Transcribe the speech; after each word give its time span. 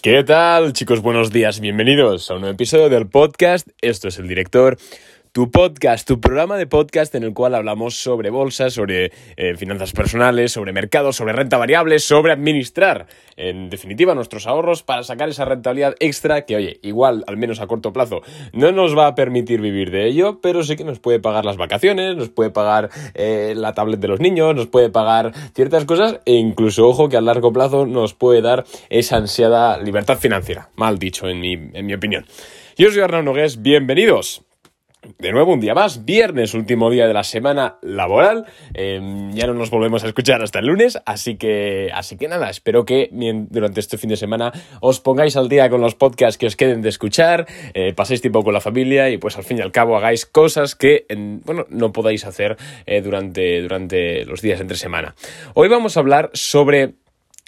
¿Qué 0.00 0.22
tal 0.22 0.74
chicos? 0.74 1.02
Buenos 1.02 1.32
días, 1.32 1.58
bienvenidos 1.58 2.30
a 2.30 2.34
un 2.34 2.42
nuevo 2.42 2.54
episodio 2.54 2.88
del 2.88 3.08
podcast. 3.08 3.66
Esto 3.80 4.06
es 4.06 4.20
el 4.20 4.28
director 4.28 4.78
tu 5.32 5.50
podcast, 5.50 6.06
tu 6.06 6.20
programa 6.20 6.56
de 6.56 6.66
podcast 6.66 7.14
en 7.14 7.22
el 7.22 7.34
cual 7.34 7.54
hablamos 7.54 7.96
sobre 7.96 8.30
bolsas, 8.30 8.72
sobre 8.72 9.12
eh, 9.36 9.56
finanzas 9.56 9.92
personales, 9.92 10.52
sobre 10.52 10.72
mercados, 10.72 11.16
sobre 11.16 11.32
renta 11.32 11.56
variable, 11.56 11.98
sobre 11.98 12.32
administrar, 12.32 13.06
en 13.36 13.70
definitiva, 13.70 14.14
nuestros 14.14 14.46
ahorros 14.46 14.82
para 14.82 15.02
sacar 15.02 15.28
esa 15.28 15.44
rentabilidad 15.44 15.94
extra 16.00 16.44
que, 16.44 16.56
oye, 16.56 16.80
igual, 16.82 17.24
al 17.26 17.36
menos 17.36 17.60
a 17.60 17.66
corto 17.66 17.92
plazo, 17.92 18.22
no 18.52 18.72
nos 18.72 18.96
va 18.96 19.06
a 19.06 19.14
permitir 19.14 19.60
vivir 19.60 19.90
de 19.90 20.06
ello, 20.06 20.40
pero 20.40 20.62
sí 20.62 20.76
que 20.76 20.84
nos 20.84 20.98
puede 20.98 21.20
pagar 21.20 21.44
las 21.44 21.56
vacaciones, 21.56 22.16
nos 22.16 22.30
puede 22.30 22.50
pagar 22.50 22.90
eh, 23.14 23.54
la 23.56 23.74
tablet 23.74 24.00
de 24.00 24.08
los 24.08 24.20
niños, 24.20 24.54
nos 24.54 24.66
puede 24.66 24.90
pagar 24.90 25.32
ciertas 25.54 25.84
cosas 25.84 26.20
e 26.24 26.34
incluso, 26.34 26.88
ojo, 26.88 27.08
que 27.08 27.16
a 27.16 27.20
largo 27.20 27.52
plazo 27.52 27.86
nos 27.86 28.14
puede 28.14 28.42
dar 28.42 28.64
esa 28.88 29.16
ansiada 29.16 29.78
libertad 29.78 30.18
financiera, 30.18 30.70
mal 30.76 30.98
dicho 30.98 31.28
en 31.28 31.40
mi, 31.40 31.52
en 31.52 31.86
mi 31.86 31.94
opinión. 31.94 32.26
Yo 32.76 32.90
soy 32.90 33.00
Arnaud 33.00 33.24
Nogués, 33.24 33.60
bienvenidos 33.60 34.47
de 35.18 35.32
nuevo, 35.32 35.52
un 35.52 35.60
día 35.60 35.74
más, 35.74 36.04
viernes, 36.04 36.54
último 36.54 36.90
día 36.90 37.06
de 37.06 37.14
la 37.14 37.22
semana 37.24 37.78
laboral. 37.82 38.46
Em, 38.74 39.32
ya 39.32 39.46
no 39.46 39.54
nos 39.54 39.70
volvemos 39.70 40.04
a 40.04 40.08
escuchar 40.08 40.42
hasta 40.42 40.58
el 40.58 40.66
lunes, 40.66 40.98
así 41.06 41.36
que, 41.36 41.90
así 41.94 42.16
que 42.16 42.28
nada, 42.28 42.50
espero 42.50 42.84
que 42.84 43.08
durante 43.50 43.80
este 43.80 43.96
fin 43.96 44.10
de 44.10 44.16
semana 44.16 44.52
os 44.80 45.00
pongáis 45.00 45.36
al 45.36 45.48
día 45.48 45.70
con 45.70 45.80
los 45.80 45.94
podcasts 45.94 46.36
que 46.36 46.46
os 46.46 46.56
queden 46.56 46.82
de 46.82 46.88
escuchar, 46.88 47.46
eh, 47.74 47.92
paséis 47.94 48.20
tiempo 48.20 48.42
con 48.42 48.52
la 48.52 48.60
familia 48.60 49.08
y 49.10 49.18
pues 49.18 49.36
al 49.36 49.44
fin 49.44 49.58
y 49.58 49.60
al 49.60 49.72
cabo 49.72 49.96
hagáis 49.96 50.26
cosas 50.26 50.74
que, 50.74 51.06
bueno, 51.44 51.66
no 51.70 51.92
podáis 51.92 52.24
hacer 52.24 52.56
eh, 52.86 53.00
durante, 53.00 53.62
durante 53.62 54.24
los 54.24 54.42
días 54.42 54.60
entre 54.60 54.76
semana. 54.76 55.14
Hoy 55.54 55.68
vamos 55.68 55.96
a 55.96 56.00
hablar 56.00 56.30
sobre 56.34 56.94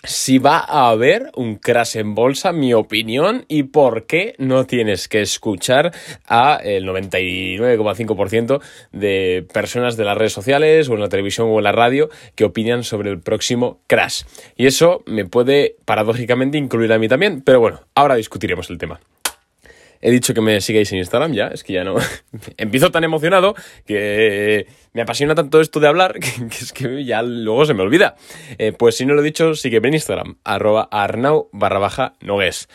si 0.03 0.39
va 0.39 0.59
a 0.59 0.89
haber 0.89 1.31
un 1.37 1.57
crash 1.57 1.97
en 1.97 2.15
bolsa, 2.15 2.53
mi 2.53 2.73
opinión, 2.73 3.45
y 3.49 3.65
por 3.65 4.07
qué 4.07 4.35
no 4.39 4.65
tienes 4.67 5.09
que 5.09 5.21
escuchar 5.21 5.93
a 6.27 6.59
el 6.63 6.87
99,5% 6.87 8.63
de 8.93 9.47
personas 9.52 9.97
de 9.97 10.05
las 10.05 10.16
redes 10.16 10.33
sociales 10.33 10.89
o 10.89 10.95
en 10.95 11.01
la 11.01 11.09
televisión 11.09 11.49
o 11.51 11.59
en 11.59 11.65
la 11.65 11.73
radio 11.73 12.09
que 12.35 12.45
opinan 12.45 12.85
sobre 12.85 13.11
el 13.11 13.21
próximo 13.21 13.80
crash. 13.87 14.23
Y 14.57 14.66
eso 14.66 15.02
me 15.07 15.27
puede 15.27 15.77
paradójicamente 15.85 16.59
incluir 16.59 16.93
a 16.93 16.99
mí 16.99 17.09
también, 17.09 17.43
pero 17.43 17.61
bueno, 17.61 17.80
ahora 17.95 18.15
discutiremos 18.15 18.71
el 18.71 18.79
tema. 18.79 19.01
He 20.01 20.10
dicho 20.10 20.32
que 20.32 20.40
me 20.40 20.60
sigáis 20.60 20.90
en 20.93 20.98
Instagram 20.98 21.32
ya, 21.32 21.48
es 21.48 21.62
que 21.62 21.74
ya 21.74 21.84
no. 21.84 21.96
Empiezo 22.56 22.90
tan 22.90 23.04
emocionado 23.04 23.54
que 23.87 24.66
me 24.93 25.02
apasiona 25.02 25.34
tanto 25.34 25.60
esto 25.60 25.80
de 25.80 25.88
hablar 25.88 26.15
que, 26.20 26.29
es 26.48 26.73
que 26.73 27.04
ya 27.04 27.23
luego 27.23 27.66
se 27.66 27.74
me 27.74 27.82
olvida. 27.82 28.16
Eh, 28.59 28.73
pues 28.73 28.96
si 28.96 29.06
no 29.06 29.15
lo 29.15 29.21
he 29.21 29.24
dicho, 29.24 29.54
sígueme 29.54 29.88
en 29.88 29.95
Instagram, 29.95 30.38
arroba 30.45 30.88
arnau 30.90 31.48
barra 31.52 31.78
baja 31.78 32.15
nogues. 32.21 32.68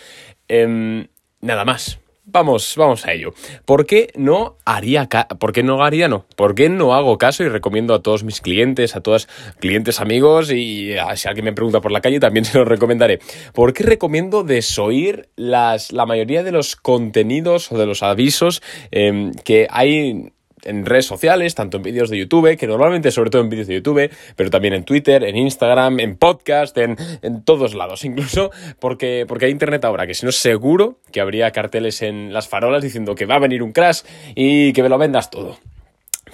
Em, 0.48 1.08
nada 1.42 1.66
más. 1.66 2.00
Vamos, 2.28 2.74
vamos 2.76 3.06
a 3.06 3.14
ello. 3.14 3.34
¿Por 3.66 3.86
qué 3.86 4.12
no 4.16 4.58
haría, 4.66 5.08
por 5.40 5.54
qué 5.54 5.62
no 5.62 5.84
haría 5.84 6.08
no? 6.08 6.26
¿Por 6.36 6.56
qué 6.56 6.70
no 6.70 6.96
hago 6.96 7.20
caso 7.20 7.44
y 7.44 7.50
recomiendo 7.50 7.94
a 7.94 8.02
todos 8.02 8.24
mis 8.24 8.42
clientes, 8.42 8.96
a 8.96 9.02
todos 9.02 9.30
clientes 9.60 10.02
amigos 10.02 10.52
y 10.52 10.96
si 11.16 11.28
alguien 11.28 11.46
me 11.46 11.54
pregunta 11.54 11.82
por 11.82 11.92
la 11.92 12.02
calle 12.02 12.20
también 12.20 12.44
se 12.46 12.58
lo 12.58 12.66
recomendaré? 12.66 13.20
¿Por 13.54 13.74
qué 13.74 13.84
recomiendo 13.84 14.44
desoír 14.44 15.30
las, 15.36 15.92
la 15.92 16.08
mayoría 16.08 16.42
de 16.42 16.52
los 16.52 16.76
contenidos 16.76 17.72
o 17.72 17.78
de 17.78 17.86
los 17.86 18.02
avisos 18.02 18.64
em, 18.90 19.32
que 19.32 19.68
hay 19.70 20.32
en 20.66 20.86
redes 20.86 21.06
sociales, 21.06 21.56
tanto 21.56 21.78
en 21.78 21.84
vídeos 21.84 22.10
de 22.10 22.18
YouTube, 22.18 22.58
que 22.58 22.68
normalmente 22.68 23.12
sobre 23.12 23.30
todo 23.30 23.42
en 23.42 23.50
vídeos 23.50 23.68
de 23.68 23.76
YouTube, 23.76 24.12
pero 24.36 24.50
también 24.50 24.74
en 24.74 24.84
Twitter, 24.84 25.24
en 25.24 25.38
Instagram, 25.38 26.00
en 26.00 26.18
podcast, 26.18 26.78
en, 26.78 26.98
todos 27.46 27.76
lados, 27.76 28.04
incluso 28.06 28.52
porque, 28.80 29.26
porque 29.28 29.46
hay 29.46 29.52
internet 29.52 29.86
ahora, 29.86 30.08
que 30.08 30.14
si 30.14 30.26
no 30.26 30.32
seguro 30.32 31.00
que 31.12 31.22
habría 31.22 31.52
carteles 31.52 32.02
en 32.02 32.34
las 32.34 32.48
farolas 32.48 32.84
diciendo 32.84 33.16
que 33.16 33.26
va 33.26 33.36
a 33.36 33.40
venir 33.40 33.64
un 33.64 33.72
crash 33.72 34.02
y 34.36 34.74
que 34.74 34.84
me 34.84 34.90
lo 34.90 34.98
vendas 34.98 35.30
todo. 35.30 35.58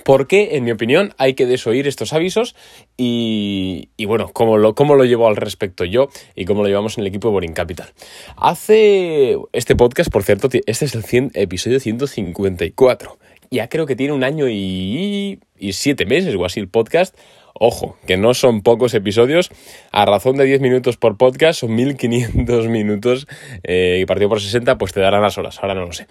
Porque, 0.06 0.56
en 0.56 0.64
mi 0.64 0.72
opinión, 0.72 1.14
hay 1.18 1.34
que 1.34 1.46
desoír 1.46 1.86
estos 1.88 2.14
avisos 2.14 2.56
y, 2.98 3.90
y 3.98 4.06
bueno, 4.06 4.30
cómo 4.32 4.58
lo, 4.58 4.74
cómo 4.74 4.96
lo 4.96 5.04
llevo 5.04 5.28
al 5.28 5.36
respecto 5.36 5.84
yo 5.84 6.10
y 6.34 6.46
cómo 6.46 6.64
lo 6.64 6.70
llevamos 6.70 6.98
en 6.98 7.02
el 7.02 7.08
equipo 7.08 7.28
de 7.28 7.34
Boring 7.34 7.54
Capital. 7.54 7.90
Hace 8.38 9.38
este 9.52 9.76
podcast, 9.76 10.10
por 10.10 10.24
cierto, 10.24 10.50
este 10.66 10.86
es 10.86 10.96
el 10.96 11.04
100, 11.04 11.32
episodio 11.36 11.80
154 11.80 13.18
ya 13.52 13.68
creo 13.68 13.86
que 13.86 13.98
tiene 13.98 14.14
un 14.14 14.24
año 14.24 14.48
y, 14.50 15.40
siete 15.72 16.06
meses 16.06 16.36
o 16.36 16.46
así 16.46 16.60
el 16.60 16.70
podcast. 16.70 17.16
Ojo, 17.54 17.98
que 18.08 18.18
no 18.18 18.34
son 18.34 18.62
pocos 18.62 18.94
episodios. 18.94 19.52
A 19.92 20.06
razón 20.06 20.38
de 20.38 20.46
10 20.46 20.62
minutos 20.62 20.98
por 20.98 21.18
podcast, 21.18 21.60
son 21.60 21.76
1500 21.76 22.68
minutos. 22.70 23.28
Eh, 23.64 24.00
y 24.02 24.06
partido 24.06 24.30
por 24.30 24.42
60, 24.42 24.78
pues 24.78 24.94
te 24.94 25.02
darán 25.02 25.22
las 25.22 25.38
horas. 25.38 25.60
Ahora 25.62 25.76
no 25.76 25.86
lo 25.86 25.92
sé. 25.92 26.08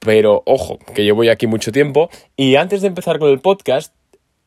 Pero 0.00 0.42
ojo, 0.44 0.78
que 0.94 1.06
yo 1.06 1.14
voy 1.14 1.28
aquí 1.28 1.46
mucho 1.46 1.70
tiempo. 1.72 2.10
Y 2.36 2.56
antes 2.56 2.82
de 2.82 2.88
empezar 2.88 3.20
con 3.20 3.30
el 3.30 3.38
podcast, 3.38 3.94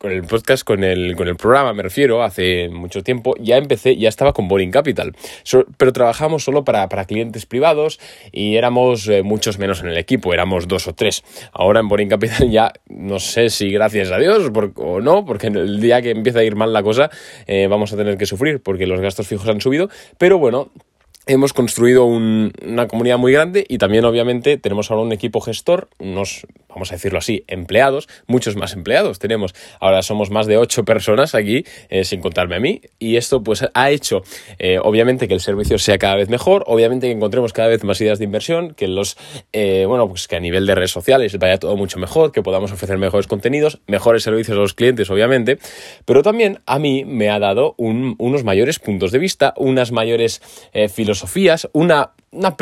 con 0.00 0.12
el 0.12 0.22
podcast, 0.22 0.64
con 0.64 0.82
el, 0.82 1.14
con 1.14 1.28
el 1.28 1.36
programa, 1.36 1.74
me 1.74 1.82
refiero, 1.82 2.22
hace 2.22 2.70
mucho 2.70 3.02
tiempo, 3.02 3.34
ya 3.38 3.58
empecé, 3.58 3.98
ya 3.98 4.08
estaba 4.08 4.32
con 4.32 4.48
Boring 4.48 4.70
Capital. 4.70 5.14
pero 5.76 5.92
trabajamos 5.92 6.42
solo 6.42 6.64
para, 6.64 6.88
clientes 7.04 7.44
privados 7.44 8.00
y 8.32 8.56
éramos 8.56 9.06
eh, 9.08 9.22
muchos 9.22 9.58
menos 9.58 9.82
en 9.82 9.88
el 9.88 9.98
equipo, 9.98 10.32
éramos 10.32 10.68
dos 10.68 10.88
o 10.88 10.94
tres. 10.94 11.22
Ahora 11.52 11.80
en 11.80 11.88
Boring 11.88 12.08
Capital 12.08 12.50
ya 12.50 12.72
no 12.88 13.18
sé 13.18 13.50
si 13.50 13.70
gracias 13.70 14.10
a 14.10 14.16
Dios 14.16 14.50
o 14.76 15.00
no, 15.02 15.26
porque 15.26 15.48
el 15.48 15.82
día 15.82 16.00
que 16.00 16.12
empieza 16.12 16.38
a 16.38 16.44
ir 16.44 16.56
mal 16.56 16.72
la 16.72 16.82
cosa 16.82 17.10
eh, 17.46 17.66
vamos 17.68 17.92
a 17.92 17.98
tener 17.98 18.16
que 18.16 18.24
sufrir 18.24 18.62
porque 18.62 18.86
los 18.86 19.02
gastos 19.02 19.28
fijos 19.28 19.48
han 19.50 19.60
subido. 19.60 19.90
Pero 20.16 20.38
bueno, 20.38 20.70
hemos 21.26 21.52
construido 21.52 22.06
una 22.06 22.88
comunidad 22.88 23.18
muy 23.18 23.32
grande 23.32 23.64
y 23.68 23.78
también 23.78 24.04
obviamente 24.04 24.56
tenemos 24.56 24.90
ahora 24.90 25.04
un 25.04 25.12
equipo 25.12 25.40
gestor, 25.40 25.88
unos, 25.98 26.46
vamos 26.68 26.90
a 26.90 26.94
decirlo 26.94 27.18
así, 27.18 27.44
empleados, 27.46 28.08
muchos 28.26 28.56
más 28.56 28.72
empleados 28.72 29.18
tenemos. 29.18 29.54
Ahora 29.80 30.02
somos 30.02 30.30
más 30.30 30.46
de 30.46 30.56
ocho 30.56 30.84
personas 30.84 31.34
aquí, 31.34 31.64
eh, 31.90 32.04
sin 32.04 32.20
contarme 32.20 32.56
a 32.56 32.60
mí, 32.60 32.80
y 32.98 33.16
esto 33.16 33.42
pues 33.42 33.64
ha 33.72 33.90
hecho 33.90 34.22
eh, 34.58 34.78
obviamente 34.82 35.28
que 35.28 35.34
el 35.34 35.40
servicio 35.40 35.78
sea 35.78 35.98
cada 35.98 36.16
vez 36.16 36.30
mejor, 36.30 36.64
obviamente 36.66 37.06
que 37.06 37.12
encontremos 37.12 37.52
cada 37.52 37.68
vez 37.68 37.84
más 37.84 38.00
ideas 38.00 38.18
de 38.18 38.24
inversión, 38.24 38.72
que 38.74 38.88
los, 38.88 39.18
eh, 39.52 39.84
bueno, 39.86 40.08
pues 40.08 40.26
que 40.26 40.36
a 40.36 40.40
nivel 40.40 40.66
de 40.66 40.74
redes 40.74 40.90
sociales 40.90 41.38
vaya 41.38 41.58
todo 41.58 41.76
mucho 41.76 41.98
mejor, 41.98 42.32
que 42.32 42.42
podamos 42.42 42.72
ofrecer 42.72 42.96
mejores 42.96 43.26
contenidos, 43.26 43.80
mejores 43.86 44.22
servicios 44.22 44.56
a 44.56 44.60
los 44.60 44.72
clientes, 44.72 45.10
obviamente, 45.10 45.58
pero 46.06 46.22
también 46.22 46.60
a 46.64 46.78
mí 46.78 47.04
me 47.04 47.28
ha 47.28 47.38
dado 47.38 47.74
unos 47.76 48.42
mayores 48.42 48.78
puntos 48.78 49.12
de 49.12 49.18
vista, 49.18 49.52
unas 49.56 49.92
mayores 49.92 50.40
filosofías, 50.92 51.09
filosofías, 51.10 51.68
una 51.72 52.12
una, 52.32 52.56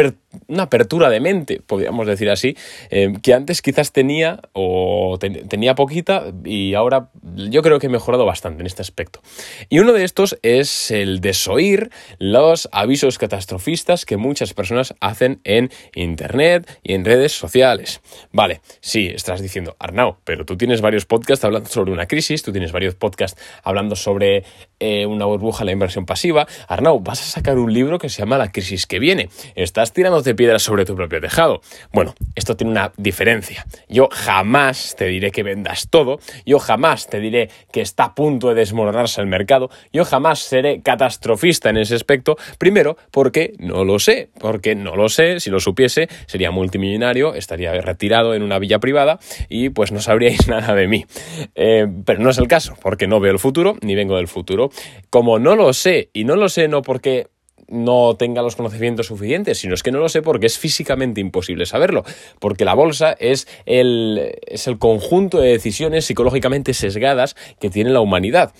apertura 0.62 1.10
de 1.10 1.20
mente, 1.20 1.60
podríamos 1.64 2.06
decir 2.06 2.30
así, 2.30 2.56
eh, 2.90 3.12
que 3.22 3.34
antes 3.34 3.60
quizás 3.60 3.92
tenía 3.92 4.40
o 4.52 5.18
tenía 5.20 5.74
poquita 5.74 6.32
y 6.44 6.74
ahora 6.74 7.10
yo 7.22 7.62
creo 7.62 7.78
que 7.78 7.86
he 7.86 7.90
mejorado 7.90 8.24
bastante 8.24 8.62
en 8.62 8.66
este 8.66 8.80
aspecto. 8.80 9.20
Y 9.68 9.80
uno 9.80 9.92
de 9.92 10.04
estos 10.04 10.38
es 10.42 10.90
el 10.90 11.20
desoír 11.20 11.90
los 12.18 12.68
avisos 12.72 13.18
catastrofistas 13.18 14.06
que 14.06 14.16
muchas 14.16 14.54
personas 14.54 14.94
hacen 15.00 15.40
en 15.44 15.70
Internet 15.94 16.66
y 16.82 16.94
en 16.94 17.04
redes 17.04 17.32
sociales. 17.32 18.00
Vale, 18.32 18.62
sí, 18.80 19.06
estás 19.14 19.42
diciendo, 19.42 19.76
Arnau, 19.78 20.16
pero 20.24 20.46
tú 20.46 20.56
tienes 20.56 20.80
varios 20.80 21.04
podcasts 21.04 21.44
hablando 21.44 21.68
sobre 21.68 21.92
una 21.92 22.06
crisis, 22.06 22.42
tú 22.42 22.52
tienes 22.52 22.72
varios 22.72 22.94
podcasts 22.94 23.40
hablando 23.62 23.96
sobre 23.96 24.44
eh, 24.80 25.04
una 25.04 25.26
burbuja, 25.26 25.64
la 25.64 25.72
inversión 25.72 26.06
pasiva. 26.06 26.46
Arnau, 26.68 27.00
vas 27.00 27.20
a 27.20 27.24
sacar 27.24 27.58
un 27.58 27.72
libro 27.72 27.98
que 27.98 28.08
se 28.08 28.20
llama 28.22 28.38
La 28.38 28.50
crisis 28.50 28.86
que 28.86 28.98
viene 28.98 29.28
estás 29.62 29.92
tirándote 29.92 30.34
piedras 30.34 30.62
sobre 30.62 30.84
tu 30.84 30.94
propio 30.94 31.20
tejado. 31.20 31.60
Bueno, 31.92 32.14
esto 32.34 32.56
tiene 32.56 32.72
una 32.72 32.92
diferencia. 32.96 33.66
Yo 33.88 34.08
jamás 34.10 34.94
te 34.96 35.06
diré 35.06 35.30
que 35.30 35.42
vendas 35.42 35.88
todo, 35.90 36.20
yo 36.46 36.58
jamás 36.58 37.08
te 37.08 37.20
diré 37.20 37.50
que 37.72 37.80
está 37.80 38.04
a 38.04 38.14
punto 38.14 38.48
de 38.48 38.54
desmoronarse 38.54 39.20
el 39.20 39.26
mercado, 39.26 39.70
yo 39.92 40.04
jamás 40.04 40.40
seré 40.40 40.82
catastrofista 40.82 41.70
en 41.70 41.78
ese 41.78 41.94
aspecto, 41.94 42.36
primero 42.58 42.96
porque 43.10 43.54
no 43.58 43.84
lo 43.84 43.98
sé, 43.98 44.30
porque 44.38 44.74
no 44.74 44.96
lo 44.96 45.08
sé, 45.08 45.40
si 45.40 45.50
lo 45.50 45.60
supiese 45.60 46.08
sería 46.26 46.50
multimillonario, 46.50 47.34
estaría 47.34 47.72
retirado 47.80 48.34
en 48.34 48.42
una 48.42 48.58
villa 48.58 48.78
privada 48.78 49.18
y 49.48 49.70
pues 49.70 49.92
no 49.92 50.00
sabríais 50.00 50.48
nada 50.48 50.74
de 50.74 50.88
mí. 50.88 51.06
Eh, 51.54 51.86
pero 52.04 52.20
no 52.20 52.30
es 52.30 52.38
el 52.38 52.48
caso, 52.48 52.74
porque 52.80 53.06
no 53.06 53.20
veo 53.20 53.32
el 53.32 53.38
futuro 53.38 53.76
ni 53.82 53.94
vengo 53.94 54.16
del 54.16 54.28
futuro. 54.28 54.70
Como 55.10 55.38
no 55.38 55.56
lo 55.56 55.72
sé, 55.72 56.10
y 56.12 56.24
no 56.24 56.36
lo 56.36 56.48
sé 56.48 56.68
no 56.68 56.82
porque 56.82 57.28
no 57.68 58.16
tenga 58.16 58.42
los 58.42 58.56
conocimientos 58.56 59.06
suficientes, 59.06 59.58
sino 59.58 59.74
es 59.74 59.82
que 59.82 59.92
no 59.92 59.98
lo 59.98 60.08
sé 60.08 60.22
porque 60.22 60.46
es 60.46 60.58
físicamente 60.58 61.20
imposible 61.20 61.66
saberlo, 61.66 62.04
porque 62.40 62.64
la 62.64 62.74
bolsa 62.74 63.16
es 63.18 63.46
el, 63.66 64.36
es 64.46 64.66
el 64.66 64.78
conjunto 64.78 65.40
de 65.40 65.52
decisiones 65.52 66.06
psicológicamente 66.06 66.74
sesgadas 66.74 67.36
que 67.60 67.70
tiene 67.70 67.90
la 67.90 68.00
humanidad. 68.00 68.52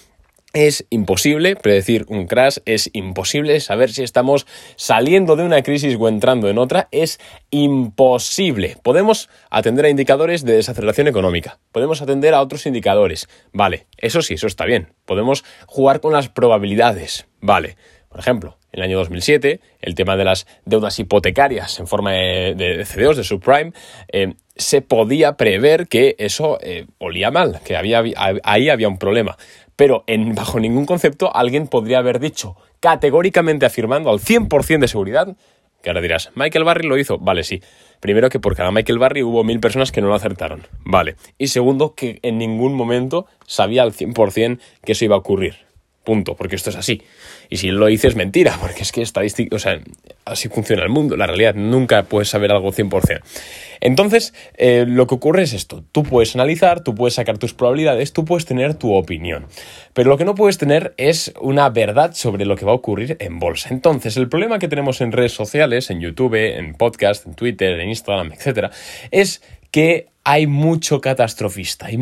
Es 0.55 0.87
imposible 0.88 1.56
predecir 1.56 2.06
un 2.08 2.26
crash, 2.26 2.56
es 2.64 2.88
imposible 2.94 3.60
saber 3.60 3.93
si 3.93 4.02
estamos 4.02 4.46
saliendo 4.76 5.37
de 5.37 5.43
una 5.43 5.62
crisis 5.62 5.94
o 6.00 6.08
entrando 6.08 6.49
en 6.49 6.56
otra, 6.56 6.88
es 6.90 7.20
imposible. 7.50 8.78
Podemos 8.82 9.28
atender 9.50 9.84
a 9.84 9.90
indicadores 9.90 10.46
de 10.46 10.54
desaceleración 10.54 11.06
económica, 11.06 11.58
podemos 11.70 12.00
atender 12.00 12.32
a 12.32 12.40
otros 12.40 12.64
indicadores, 12.64 13.28
vale, 13.52 13.87
eso 13.99 14.22
sí, 14.22 14.34
eso 14.34 14.46
está 14.46 14.64
bien, 14.64 14.94
podemos 15.04 15.44
jugar 15.66 16.00
con 16.00 16.14
las 16.14 16.31
probabilidades, 16.31 17.26
vale, 17.43 17.76
Por 18.18 18.24
ejemplo, 18.24 18.56
en 18.72 18.80
el 18.80 18.86
año 18.86 18.98
2007, 18.98 19.60
el 19.80 19.94
tema 19.94 20.16
de 20.16 20.24
las 20.24 20.48
deudas 20.64 20.98
hipotecarias 20.98 21.78
en 21.78 21.86
forma 21.86 22.10
de, 22.10 22.84
CDOs, 22.84 23.16
de 23.16 23.22
subprime, 23.22 23.72
eh, 24.10 24.34
se 24.56 24.82
podía 24.82 25.36
prever 25.36 25.86
que 25.86 26.16
eso 26.18 26.58
eh, 26.60 26.86
olía 26.98 27.30
mal, 27.30 27.60
que 27.64 27.76
había, 27.76 28.02
ahí 28.42 28.70
había 28.70 28.88
un 28.88 28.98
problema. 28.98 29.38
Pero 29.76 30.02
en, 30.08 30.34
bajo 30.34 30.58
ningún 30.58 30.84
concepto 30.84 31.30
alguien 31.32 31.68
podría 31.68 31.98
haber 31.98 32.18
dicho 32.18 32.56
categóricamente 32.80 33.66
afirmando 33.66 34.10
al 34.10 34.18
100% 34.18 34.80
de 34.80 34.88
seguridad, 34.88 35.36
que 35.80 35.90
ahora 35.90 36.00
dirás, 36.00 36.32
Michael 36.34 36.64
Barry 36.64 36.88
lo 36.88 36.98
hizo, 36.98 37.18
vale, 37.18 37.44
sí. 37.44 37.62
Primero 38.00 38.30
que 38.30 38.40
por 38.40 38.56
cada 38.56 38.72
Michael 38.72 38.98
Barry 38.98 39.22
hubo 39.22 39.44
mil 39.44 39.60
personas 39.60 39.92
que 39.92 40.00
no 40.00 40.08
lo 40.08 40.16
acertaron, 40.16 40.66
vale. 40.84 41.14
Y 41.38 41.46
segundo 41.46 41.94
que 41.94 42.18
en 42.22 42.38
ningún 42.38 42.74
momento 42.74 43.26
sabía 43.46 43.84
al 43.84 43.92
100% 43.92 44.58
que 44.84 44.90
eso 44.90 45.04
iba 45.04 45.14
a 45.14 45.20
ocurrir. 45.20 45.67
Punto, 46.08 46.37
porque 46.37 46.56
esto 46.56 46.70
es 46.70 46.76
así. 46.76 47.02
Y 47.50 47.58
si 47.58 47.70
lo 47.70 47.84
dices, 47.84 48.16
mentira, 48.16 48.56
porque 48.62 48.81
es 48.81 48.93
que 48.93 49.02
estadística, 49.02 49.55
o 49.55 49.58
sea, 49.58 49.78
así 50.25 50.49
funciona 50.49 50.82
el 50.82 50.88
mundo, 50.88 51.19
la 51.19 51.26
realidad, 51.26 51.55
nunca 51.55 52.05
puedes 52.05 52.31
saber 52.31 52.50
algo 52.50 52.72
100%. 52.72 53.20
Entonces, 53.82 54.32
eh, 54.56 54.87
lo 54.88 55.06
que 55.06 55.16
ocurre 55.16 55.43
es 55.43 55.52
esto, 55.52 55.84
tú 55.93 56.05
puedes 56.05 56.34
analizar, 56.34 56.82
tú 56.82 56.94
puedes 56.94 57.12
sacar 57.12 57.37
tus 57.37 57.52
probabilidades, 57.52 58.14
tú 58.14 58.25
puedes 58.25 58.46
tener 58.46 58.72
tu 58.72 58.94
opinión, 58.94 59.44
pero 59.93 60.08
lo 60.08 60.16
que 60.16 60.25
no 60.25 60.34
puedes 60.34 60.56
tener 60.56 60.94
es 60.96 61.34
una 61.43 61.69
verdad 61.69 62.14
sobre 62.14 62.46
lo 62.46 62.56
que 62.56 62.64
va 62.64 62.72
a 62.72 62.76
ocurrir 62.76 63.19
en 63.20 63.38
bolsa. 63.38 63.69
Entonces, 63.70 64.16
el 64.16 64.31
problema 64.31 64.58
que 64.58 64.69
tenemos 64.69 65.02
en 65.02 65.12
redes 65.12 65.32
sociales, 65.32 65.90
en 65.90 66.00
YouTube, 66.00 66.37
en 66.37 66.72
podcast, 66.72 67.26
en 67.26 67.34
Twitter, 67.34 67.78
en 67.78 67.90
Instagram, 67.90 68.32
etcétera, 68.32 68.70
es 69.11 69.43
que 69.70 70.08
hay 70.24 70.46
mucho 70.46 71.00
catastrofista, 71.00 71.86
hay, 71.86 71.96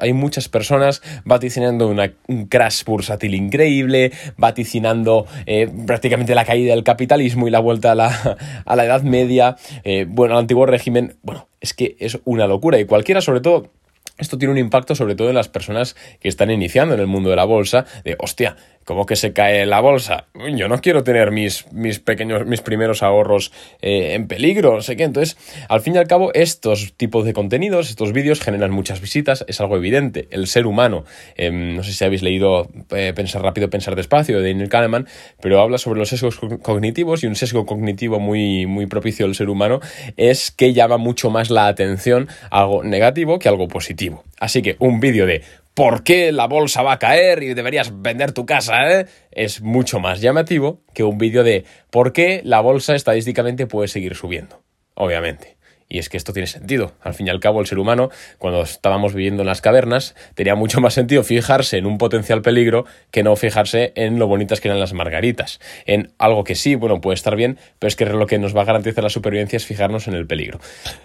hay 0.00 0.12
muchas 0.14 0.48
personas 0.48 1.02
vaticinando 1.24 1.88
un 1.88 2.46
crash 2.46 2.84
bursátil 2.84 3.34
increíble, 3.34 4.12
vaticinando 4.38 5.26
eh, 5.44 5.68
prácticamente 5.86 6.34
la 6.34 6.46
caída 6.46 6.74
del 6.74 6.84
capitalismo 6.84 7.48
y 7.48 7.50
la 7.50 7.58
vuelta 7.58 7.92
a 7.92 7.94
la, 7.94 8.38
a 8.64 8.76
la 8.76 8.84
Edad 8.86 9.02
Media, 9.02 9.56
eh, 9.84 10.06
bueno, 10.08 10.36
al 10.36 10.40
antiguo 10.40 10.64
régimen, 10.64 11.16
bueno, 11.22 11.48
es 11.60 11.74
que 11.74 11.96
es 11.98 12.18
una 12.24 12.46
locura 12.46 12.80
y 12.80 12.86
cualquiera, 12.86 13.20
sobre 13.20 13.42
todo, 13.42 13.70
esto 14.16 14.38
tiene 14.38 14.52
un 14.52 14.58
impacto 14.58 14.94
sobre 14.94 15.14
todo 15.14 15.28
en 15.28 15.34
las 15.34 15.48
personas 15.48 15.96
que 16.20 16.28
están 16.28 16.50
iniciando 16.50 16.94
en 16.94 17.00
el 17.00 17.06
mundo 17.06 17.30
de 17.30 17.36
la 17.36 17.44
bolsa, 17.44 17.84
de 18.04 18.16
hostia, 18.18 18.56
¿cómo 18.90 19.06
que 19.06 19.14
se 19.14 19.32
cae 19.32 19.66
la 19.66 19.78
bolsa? 19.78 20.26
Yo 20.56 20.66
no 20.66 20.80
quiero 20.80 21.04
tener 21.04 21.30
mis, 21.30 21.70
mis 21.72 22.00
pequeños, 22.00 22.44
mis 22.44 22.60
primeros 22.60 23.04
ahorros 23.04 23.52
eh, 23.82 24.14
en 24.14 24.26
peligro, 24.26 24.74
no 24.74 24.82
sé 24.82 24.96
qué. 24.96 25.04
Entonces, 25.04 25.36
al 25.68 25.80
fin 25.80 25.94
y 25.94 25.98
al 25.98 26.08
cabo, 26.08 26.32
estos 26.34 26.92
tipos 26.96 27.24
de 27.24 27.32
contenidos, 27.32 27.88
estos 27.88 28.12
vídeos 28.12 28.40
generan 28.40 28.72
muchas 28.72 29.00
visitas, 29.00 29.44
es 29.46 29.60
algo 29.60 29.76
evidente. 29.76 30.26
El 30.32 30.48
ser 30.48 30.66
humano, 30.66 31.04
em, 31.36 31.76
no 31.76 31.84
sé 31.84 31.92
si 31.92 32.04
habéis 32.04 32.22
leído 32.22 32.68
eh, 32.90 33.12
Pensar 33.14 33.42
rápido, 33.42 33.70
pensar 33.70 33.94
despacio 33.94 34.40
de 34.40 34.48
Daniel 34.48 34.68
Kahneman, 34.68 35.06
pero 35.40 35.60
habla 35.60 35.78
sobre 35.78 36.00
los 36.00 36.08
sesgos 36.08 36.40
cognitivos 36.60 37.22
y 37.22 37.28
un 37.28 37.36
sesgo 37.36 37.66
cognitivo 37.66 38.18
muy, 38.18 38.66
muy 38.66 38.86
propicio 38.86 39.24
al 39.24 39.36
ser 39.36 39.50
humano 39.50 39.78
es 40.16 40.50
que 40.50 40.72
llama 40.72 40.96
mucho 40.96 41.30
más 41.30 41.48
la 41.50 41.68
atención 41.68 42.26
algo 42.50 42.82
negativo 42.82 43.38
que 43.38 43.48
algo 43.48 43.68
positivo. 43.68 44.24
Así 44.40 44.62
que 44.62 44.74
un 44.80 45.00
vídeo 45.00 45.26
de 45.26 45.42
por 45.74 46.02
qué 46.02 46.32
la 46.32 46.46
bolsa 46.46 46.82
va 46.82 46.92
a 46.92 46.98
caer 46.98 47.42
y 47.42 47.54
deberías 47.54 48.02
vender 48.02 48.32
tu 48.32 48.46
casa, 48.46 49.00
¿eh? 49.00 49.06
es 49.30 49.62
mucho 49.62 50.00
más 50.00 50.20
llamativo 50.20 50.82
que 50.94 51.04
un 51.04 51.18
vídeo 51.18 51.44
de 51.44 51.64
por 51.90 52.12
qué 52.12 52.40
la 52.44 52.60
bolsa 52.60 52.94
estadísticamente 52.94 53.66
puede 53.66 53.88
seguir 53.88 54.14
subiendo, 54.14 54.62
obviamente. 54.94 55.59
Y 55.90 55.98
es 55.98 56.08
que 56.08 56.16
esto 56.16 56.32
tiene 56.32 56.46
sentido. 56.46 56.92
Al 57.02 57.14
fin 57.14 57.26
y 57.26 57.30
al 57.30 57.40
cabo, 57.40 57.60
el 57.60 57.66
ser 57.66 57.80
humano, 57.80 58.10
cuando 58.38 58.62
estábamos 58.62 59.12
viviendo 59.12 59.42
en 59.42 59.48
las 59.48 59.60
cavernas, 59.60 60.14
tenía 60.36 60.54
mucho 60.54 60.80
más 60.80 60.94
sentido 60.94 61.24
fijarse 61.24 61.78
en 61.78 61.84
un 61.84 61.98
potencial 61.98 62.42
peligro 62.42 62.86
que 63.10 63.24
no 63.24 63.34
fijarse 63.34 63.92
en 63.96 64.20
lo 64.20 64.28
bonitas 64.28 64.60
que 64.60 64.68
eran 64.68 64.78
las 64.78 64.92
margaritas. 64.92 65.58
En 65.86 66.12
algo 66.16 66.44
que 66.44 66.54
sí, 66.54 66.76
bueno, 66.76 67.00
puede 67.00 67.16
estar 67.16 67.34
bien, 67.34 67.58
pero 67.80 67.88
es 67.88 67.96
que 67.96 68.06
lo 68.06 68.26
que 68.28 68.38
nos 68.38 68.56
va 68.56 68.62
a 68.62 68.66
garantizar 68.66 69.02
la 69.02 69.10
supervivencia 69.10 69.56
es 69.56 69.66
fijarnos 69.66 70.06
en 70.06 70.14
el 70.14 70.28
peligro. 70.28 70.60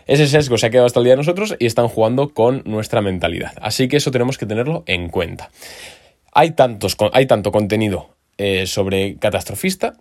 Ese 0.05 0.27
sesgo 0.27 0.59
se 0.59 0.67
ha 0.67 0.69
quedado 0.69 0.85
hasta 0.85 0.99
el 0.99 1.05
día 1.05 1.13
de 1.13 1.17
nosotros 1.17 1.55
y 1.57 1.65
están 1.65 1.87
jugando 1.87 2.29
con 2.29 2.61
nuestra 2.65 3.01
mentalidad. 3.01 3.53
Así 3.61 3.87
que 3.87 3.97
eso 3.97 4.11
tenemos 4.11 4.37
que 4.37 4.45
tenerlo 4.45 4.83
en 4.85 5.09
cuenta. 5.09 5.49
Hay, 6.31 6.51
tantos, 6.51 6.95
hay 7.11 7.25
tanto 7.25 7.51
contenido 7.51 8.15
eh, 8.37 8.67
sobre 8.67 9.17
catastrofista, 9.17 9.95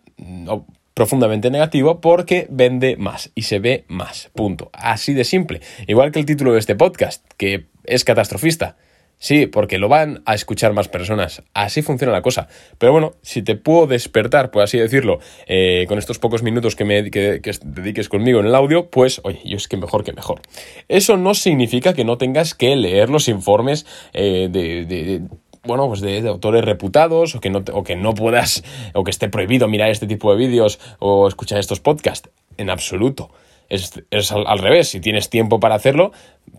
profundamente 0.94 1.50
negativo 1.50 2.00
porque 2.00 2.46
vende 2.50 2.96
más 2.96 3.30
y 3.34 3.42
se 3.42 3.58
ve 3.58 3.84
más. 3.88 4.30
Punto. 4.34 4.70
Así 4.72 5.12
de 5.12 5.24
simple. 5.24 5.60
Igual 5.86 6.12
que 6.12 6.20
el 6.20 6.26
título 6.26 6.52
de 6.52 6.60
este 6.60 6.76
podcast, 6.76 7.24
que 7.36 7.66
es 7.84 8.04
catastrofista. 8.04 8.76
Sí, 9.18 9.46
porque 9.46 9.78
lo 9.78 9.88
van 9.88 10.22
a 10.26 10.34
escuchar 10.34 10.72
más 10.72 10.88
personas. 10.88 11.42
Así 11.54 11.82
funciona 11.82 12.12
la 12.12 12.20
cosa. 12.20 12.48
Pero 12.78 12.92
bueno, 12.92 13.12
si 13.22 13.42
te 13.42 13.54
puedo 13.56 13.86
despertar, 13.86 14.50
por 14.50 14.62
así 14.62 14.78
decirlo, 14.78 15.18
eh, 15.46 15.86
con 15.88 15.98
estos 15.98 16.18
pocos 16.18 16.42
minutos 16.42 16.76
que, 16.76 16.84
me, 16.84 17.02
dediques 17.02 18.08
conmigo 18.08 18.40
en 18.40 18.46
el 18.46 18.54
audio, 18.54 18.90
pues 18.90 19.20
oye, 19.24 19.40
yo 19.44 19.56
es 19.56 19.68
que 19.68 19.76
mejor 19.76 20.04
que 20.04 20.12
mejor. 20.12 20.42
Eso 20.88 21.16
no 21.16 21.34
significa 21.34 21.94
que 21.94 22.04
no 22.04 22.18
tengas 22.18 22.54
que 22.54 22.76
leer 22.76 23.08
los 23.08 23.28
informes 23.28 23.86
eh, 24.12 24.48
de 24.50 25.22
bueno, 25.64 25.88
pues 25.88 26.00
de, 26.00 26.28
autores 26.28 26.64
reputados 26.64 27.34
o 27.34 27.40
que, 27.40 27.50
no, 27.50 27.62
o 27.72 27.82
que 27.82 27.96
no 27.96 28.14
puedas 28.14 28.64
o 28.94 29.04
que 29.04 29.10
esté 29.10 29.28
prohibido 29.28 29.68
mirar 29.68 29.90
este 29.90 30.06
tipo 30.06 30.30
de 30.32 30.38
vídeos 30.38 30.78
o 30.98 31.28
escuchar 31.28 31.58
estos 31.58 31.80
podcasts. 31.80 32.30
En 32.56 32.70
absoluto. 32.70 33.30
Es, 33.68 33.92
al, 34.30 34.58
revés, 34.58 34.88
si 34.88 35.00
tienes 35.00 35.30
tiempo 35.30 35.58
para 35.58 35.74
hacerlo, 35.74 36.12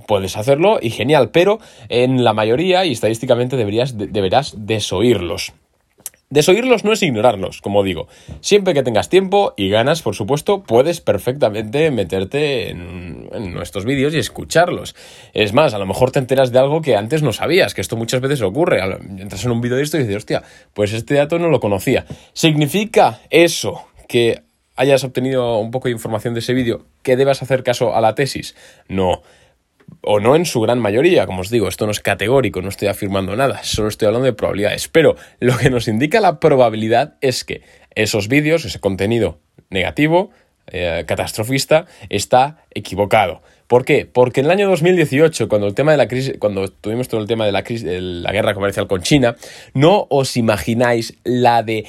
puedes 0.07 0.37
hacerlo 0.37 0.79
y 0.81 0.89
genial, 0.89 1.29
pero 1.29 1.59
en 1.87 2.23
la 2.23 2.33
mayoría 2.33 2.85
y 2.85 2.91
estadísticamente 2.91 3.55
deberías, 3.57 3.97
deberás 3.97 4.55
desoírlos. 4.57 5.53
Desoírlos 6.31 6.83
no 6.83 6.91
es 6.91 7.03
ignorarlos, 7.03 7.61
como 7.61 7.83
digo. 7.83 8.07
Siempre 8.41 8.73
que 8.73 8.81
tengas 8.81 9.09
tiempo 9.09 9.53
y 9.57 9.69
ganas, 9.69 10.01
por 10.01 10.15
supuesto, 10.15 10.63
puedes 10.63 10.99
perfectamente 10.99 11.91
meterte 11.91 12.71
en, 12.71 13.53
nuestros 13.53 13.85
vídeos 13.85 14.13
y 14.15 14.17
escucharlos. 14.17 14.95
Es 15.33 15.53
más, 15.53 15.75
a 15.75 15.77
lo 15.77 15.85
mejor 15.85 16.11
te 16.11 16.19
enteras 16.19 16.51
de 16.51 16.57
algo 16.57 16.81
que 16.81 16.95
antes 16.95 17.21
no 17.21 17.31
sabías, 17.31 17.75
que 17.75 17.81
esto 17.81 17.95
muchas 17.95 18.21
veces 18.21 18.41
ocurre. 18.41 18.81
Entras 19.19 19.45
en 19.45 19.51
un 19.51 19.61
vídeo 19.61 19.77
de 19.77 19.83
esto 19.83 19.97
y 19.97 20.01
dices, 20.01 20.17
hostia, 20.17 20.41
pues 20.73 20.93
este 20.93 21.13
dato 21.13 21.37
no 21.37 21.49
lo 21.49 21.59
conocía. 21.59 22.05
¿Significa 22.33 23.21
eso 23.29 23.87
que 24.07 24.41
hayas 24.75 25.03
obtenido 25.03 25.59
un 25.59 25.69
poco 25.69 25.89
de 25.89 25.93
información 25.93 26.33
de 26.33 26.39
ese 26.39 26.53
vídeo 26.53 26.85
que 27.03 27.17
debas 27.17 27.43
hacer 27.43 27.61
caso 27.61 27.95
a 27.95 28.01
la 28.01 28.15
tesis? 28.15 28.55
No 28.87 29.21
o 30.01 30.19
no 30.19 30.35
en 30.35 30.45
su 30.45 30.61
gran 30.61 30.79
mayoría, 30.79 31.25
como 31.25 31.41
os 31.41 31.49
digo, 31.49 31.67
esto 31.67 31.85
no 31.85 31.91
es 31.91 31.99
categórico, 31.99 32.61
no 32.61 32.69
estoy 32.69 32.87
afirmando 32.87 33.35
nada, 33.35 33.63
solo 33.63 33.87
estoy 33.87 34.07
hablando 34.07 34.25
de 34.25 34.33
probabilidades, 34.33 34.87
pero 34.87 35.15
lo 35.39 35.57
que 35.57 35.69
nos 35.69 35.87
indica 35.87 36.19
la 36.21 36.39
probabilidad 36.39 37.15
es 37.21 37.43
que 37.43 37.61
esos 37.95 38.27
vídeos, 38.27 38.65
ese 38.65 38.79
contenido 38.79 39.39
negativo, 39.69 40.29
eh, 40.67 41.03
catastrofista, 41.07 41.85
está 42.09 42.65
equivocado. 42.71 43.41
¿Por 43.67 43.83
qué? 43.83 44.05
Porque 44.05 44.41
en 44.41 44.45
el 44.45 44.51
año 44.51 44.69
2018, 44.69 45.47
cuando 45.47 45.67
el 45.67 45.73
tema 45.73 45.91
de 45.91 45.97
la 45.97 46.07
crisis, 46.07 46.35
cuando 46.37 46.67
tuvimos 46.67 47.07
todo 47.07 47.19
el 47.19 47.27
tema 47.27 47.45
de 47.45 47.51
la 47.51 47.63
crisis, 47.63 47.85
de 47.85 47.99
la 47.99 48.31
guerra 48.31 48.53
comercial 48.53 48.87
con 48.87 49.01
China, 49.01 49.35
no 49.73 50.05
os 50.09 50.37
imagináis 50.37 51.17
la 51.23 51.63
de 51.63 51.85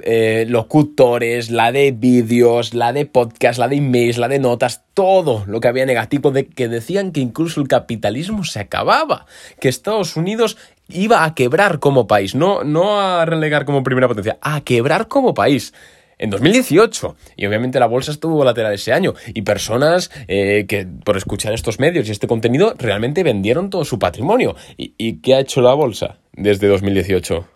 eh, 0.00 0.46
locutores, 0.48 1.50
la 1.50 1.72
de 1.72 1.90
vídeos, 1.90 2.74
la 2.74 2.92
de 2.92 3.06
podcast, 3.06 3.58
la 3.58 3.68
de 3.68 3.76
emails, 3.76 4.18
la 4.18 4.28
de 4.28 4.38
notas, 4.38 4.84
todo 4.94 5.44
lo 5.46 5.60
que 5.60 5.68
había 5.68 5.84
negativo 5.84 6.30
de 6.30 6.46
que 6.46 6.68
decían 6.68 7.12
que 7.12 7.20
incluso 7.20 7.60
el 7.60 7.68
capitalismo 7.68 8.44
se 8.44 8.60
acababa, 8.60 9.26
que 9.58 9.68
Estados 9.68 10.16
Unidos 10.16 10.56
iba 10.88 11.24
a 11.24 11.34
quebrar 11.34 11.80
como 11.80 12.06
país, 12.06 12.34
no, 12.34 12.62
no 12.62 13.00
a 13.00 13.24
relegar 13.24 13.64
como 13.64 13.82
primera 13.82 14.08
potencia, 14.08 14.38
a 14.40 14.60
quebrar 14.60 15.08
como 15.08 15.34
país 15.34 15.74
en 16.18 16.30
2018. 16.30 17.16
Y 17.36 17.46
obviamente 17.46 17.80
la 17.80 17.86
bolsa 17.86 18.12
estuvo 18.12 18.44
lateral 18.44 18.74
ese 18.74 18.92
año. 18.92 19.14
Y 19.34 19.42
personas 19.42 20.10
eh, 20.28 20.66
que 20.68 20.86
por 20.86 21.16
escuchar 21.16 21.52
estos 21.52 21.80
medios 21.80 22.08
y 22.08 22.12
este 22.12 22.28
contenido 22.28 22.74
realmente 22.78 23.24
vendieron 23.24 23.70
todo 23.70 23.84
su 23.84 23.98
patrimonio. 23.98 24.54
¿Y, 24.76 24.94
¿Y 24.98 25.20
qué 25.20 25.34
ha 25.34 25.40
hecho 25.40 25.62
la 25.62 25.74
bolsa 25.74 26.18
desde 26.32 26.68
2018? 26.68 27.48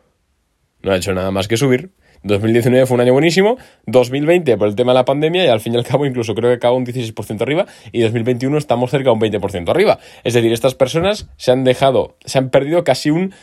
No 0.83 0.93
ha 0.93 0.97
hecho 0.97 1.15
nada 1.15 1.31
más 1.31 1.47
que 1.47 1.57
subir. 1.57 1.93
2019 2.25 2.87
fue 2.87 2.95
un 2.97 3.01
año 3.03 3.13
buenísimo, 3.13 3.59
2020 3.87 4.57
por 4.57 4.69
el 4.69 4.75
tema 4.75 4.93
de 4.93 4.95
la 4.95 5.05
pandemia 5.05 5.45
y 5.45 5.49
al 5.49 5.61
fin 5.61 5.75
y 5.75 5.77
al 5.77 5.85
cabo 5.85 6.07
incluso 6.07 6.35
creo 6.35 6.51
que 6.51 6.57
acabó 6.57 6.77
un 6.77 6.87
16% 6.87 7.41
arriba 7.43 7.67
y 7.93 8.01
2021 8.01 8.57
estamos 8.57 8.91
cerca 8.91 9.11
de 9.11 9.15
un 9.15 9.21
20% 9.21 9.69
arriba. 9.69 9.99
Es 10.25 10.35
decir, 10.35 10.53
estas 10.53 10.75
personas 10.75 11.29
se 11.37 11.53
han 11.53 11.65
dejado, 11.65 12.17
se 12.25 12.39
han 12.39 12.49
perdido 12.51 12.83
casi 12.83 13.11
un 13.11 13.35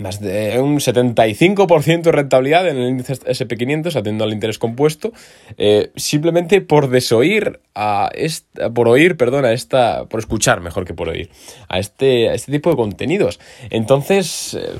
más 0.00 0.20
de 0.20 0.58
un 0.58 0.78
75% 0.78 2.02
de 2.02 2.12
rentabilidad 2.12 2.66
en 2.68 2.78
el 2.78 2.88
índice 2.88 3.14
SP500 3.14 3.88
atendiendo 3.88 4.24
al 4.24 4.32
interés 4.32 4.58
compuesto 4.58 5.12
eh, 5.58 5.90
simplemente 5.96 6.62
por 6.62 6.88
desoír 6.88 7.60
a 7.74 8.10
esta, 8.14 8.70
por 8.70 8.88
oír, 8.88 9.16
perdón, 9.16 9.44
a 9.44 9.52
esta, 9.52 10.06
por 10.06 10.20
escuchar 10.20 10.60
mejor 10.60 10.86
que 10.86 10.94
por 10.94 11.08
oír 11.08 11.30
a 11.68 11.78
este, 11.78 12.30
a 12.30 12.34
este 12.34 12.52
tipo 12.52 12.70
de 12.70 12.76
contenidos. 12.76 13.38
Entonces, 13.70 14.54
eh, 14.54 14.78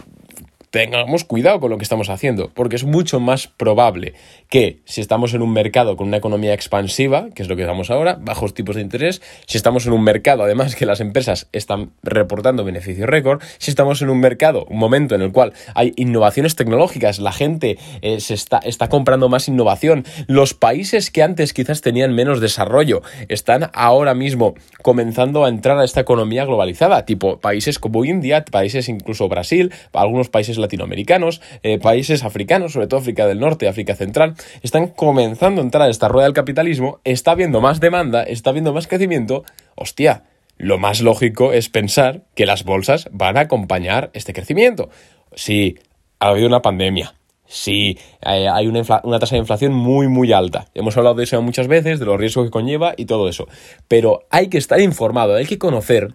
tengamos 0.72 1.24
cuidado 1.24 1.60
con 1.60 1.70
lo 1.70 1.76
que 1.76 1.82
estamos 1.82 2.08
haciendo, 2.08 2.50
porque 2.54 2.76
es 2.76 2.84
mucho 2.84 3.20
más 3.20 3.46
probable 3.46 4.14
que 4.48 4.80
si 4.86 5.02
estamos 5.02 5.34
en 5.34 5.42
un 5.42 5.52
mercado 5.52 5.98
con 5.98 6.08
una 6.08 6.16
economía 6.16 6.54
expansiva, 6.54 7.28
que 7.34 7.42
es 7.42 7.48
lo 7.50 7.56
que 7.56 7.62
estamos 7.62 7.90
ahora, 7.90 8.16
bajos 8.18 8.54
tipos 8.54 8.76
de 8.76 8.80
interés, 8.82 9.20
si 9.46 9.58
estamos 9.58 9.86
en 9.86 9.92
un 9.92 10.02
mercado 10.02 10.42
además 10.44 10.74
que 10.74 10.86
las 10.86 11.00
empresas 11.00 11.46
están 11.52 11.90
reportando 12.02 12.64
beneficios 12.64 13.06
récord, 13.06 13.42
si 13.58 13.70
estamos 13.70 14.00
en 14.00 14.08
un 14.08 14.18
mercado, 14.18 14.64
un 14.70 14.78
momento 14.78 15.14
en 15.14 15.20
el 15.20 15.30
cual 15.30 15.52
hay 15.74 15.92
innovaciones 15.96 16.56
tecnológicas, 16.56 17.18
la 17.18 17.32
gente 17.32 17.76
eh, 18.00 18.20
se 18.20 18.32
está, 18.32 18.56
está 18.56 18.88
comprando 18.88 19.28
más 19.28 19.48
innovación, 19.48 20.06
los 20.26 20.54
países 20.54 21.10
que 21.10 21.22
antes 21.22 21.52
quizás 21.52 21.82
tenían 21.82 22.14
menos 22.14 22.40
desarrollo 22.40 23.02
están 23.28 23.70
ahora 23.74 24.14
mismo 24.14 24.54
comenzando 24.80 25.44
a 25.44 25.50
entrar 25.50 25.78
a 25.78 25.84
esta 25.84 26.00
economía 26.00 26.46
globalizada, 26.46 27.04
tipo 27.04 27.36
países 27.40 27.78
como 27.78 28.06
India, 28.06 28.42
países 28.46 28.88
incluso 28.88 29.28
Brasil, 29.28 29.70
algunos 29.92 30.30
países 30.30 30.61
latinoamericanos, 30.62 31.42
eh, 31.62 31.78
países 31.78 32.24
africanos, 32.24 32.72
sobre 32.72 32.86
todo 32.86 33.00
África 33.00 33.26
del 33.26 33.40
Norte, 33.40 33.68
África 33.68 33.94
Central, 33.94 34.34
están 34.62 34.88
comenzando 34.88 35.60
a 35.60 35.64
entrar 35.64 35.86
a 35.86 35.90
esta 35.90 36.08
rueda 36.08 36.24
del 36.24 36.34
capitalismo, 36.34 37.00
está 37.04 37.32
habiendo 37.32 37.60
más 37.60 37.80
demanda, 37.80 38.22
está 38.22 38.50
habiendo 38.50 38.72
más 38.72 38.86
crecimiento, 38.86 39.44
hostia, 39.74 40.24
lo 40.56 40.78
más 40.78 41.00
lógico 41.00 41.52
es 41.52 41.68
pensar 41.68 42.22
que 42.34 42.46
las 42.46 42.64
bolsas 42.64 43.08
van 43.10 43.36
a 43.36 43.40
acompañar 43.40 44.10
este 44.14 44.32
crecimiento. 44.32 44.90
Si 45.34 45.78
ha 46.20 46.28
habido 46.28 46.46
una 46.46 46.62
pandemia, 46.62 47.14
si 47.46 47.98
eh, 48.24 48.48
hay 48.48 48.66
una, 48.66 48.82
una, 49.02 49.18
tasa 49.18 49.34
de 49.34 49.40
inflación 49.40 49.72
muy, 49.74 50.08
muy 50.08 50.32
alta. 50.32 50.68
Hemos 50.74 50.96
hablado 50.96 51.16
de 51.16 51.24
eso 51.24 51.42
muchas 51.42 51.68
veces, 51.68 51.98
de 51.98 52.06
los 52.06 52.18
riesgos 52.18 52.46
que 52.46 52.50
conlleva 52.50 52.94
y 52.96 53.04
todo 53.04 53.28
eso. 53.28 53.46
Pero 53.88 54.20
hay 54.30 54.48
que 54.48 54.58
estar 54.58 54.80
informado, 54.80 55.34
hay 55.34 55.46
que 55.46 55.58
conocer 55.58 56.14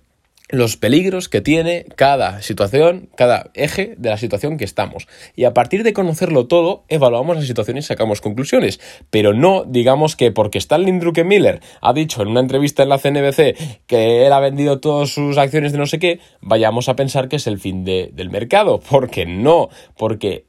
los 0.49 0.77
peligros 0.77 1.27
que 1.27 1.41
tiene 1.41 1.85
cada 1.95 2.41
situación, 2.41 3.09
cada 3.15 3.51
eje 3.53 3.95
de 3.97 4.09
la 4.09 4.17
situación 4.17 4.57
que 4.57 4.65
estamos. 4.65 5.07
Y 5.35 5.43
a 5.43 5.53
partir 5.53 5.83
de 5.83 5.93
conocerlo 5.93 6.47
todo, 6.47 6.85
evaluamos 6.87 7.35
la 7.35 7.43
situación 7.43 7.77
y 7.77 7.81
sacamos 7.81 8.21
conclusiones. 8.21 8.79
Pero 9.09 9.33
no 9.33 9.65
digamos 9.65 10.15
que 10.15 10.31
porque 10.31 10.57
Stanley 10.57 10.99
Druckenmiller 10.99 11.61
ha 11.81 11.93
dicho 11.93 12.21
en 12.21 12.29
una 12.29 12.39
entrevista 12.39 12.83
en 12.83 12.89
la 12.89 12.99
CNBC 12.99 13.85
que 13.87 14.25
él 14.25 14.33
ha 14.33 14.39
vendido 14.39 14.79
todas 14.79 15.09
sus 15.09 15.37
acciones 15.37 15.71
de 15.71 15.77
no 15.77 15.85
sé 15.85 15.99
qué, 15.99 16.19
vayamos 16.41 16.87
a 16.89 16.95
pensar 16.95 17.27
que 17.27 17.35
es 17.35 17.47
el 17.47 17.59
fin 17.59 17.83
del 17.83 18.29
mercado. 18.29 18.79
Porque 18.79 19.25
no, 19.25 19.69
porque 19.97 20.45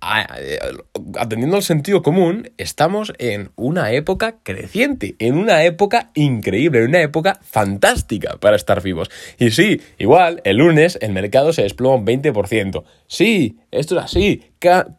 atendiendo 0.00 1.56
al 1.56 1.62
sentido 1.62 2.02
común, 2.02 2.50
estamos 2.56 3.12
en 3.18 3.50
una 3.56 3.92
época 3.92 4.36
creciente, 4.42 5.14
en 5.18 5.36
una 5.36 5.62
época 5.64 6.10
increíble, 6.14 6.80
en 6.80 6.88
una 6.88 7.02
época 7.02 7.38
fantástica 7.42 8.38
para 8.38 8.56
estar 8.56 8.82
vivos. 8.82 9.10
Y 9.38 9.50
sí, 9.50 9.80
igual, 9.98 10.40
el 10.44 10.56
lunes 10.56 10.98
el 11.02 11.12
mercado 11.12 11.52
se 11.52 11.62
desploma 11.62 11.96
un 11.96 12.06
20%. 12.06 12.84
Sí, 13.06 13.58
esto 13.70 13.98
es 13.98 14.04
así. 14.04 14.42